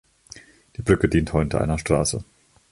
[0.77, 2.23] Die Brücke dient heute einer Straße.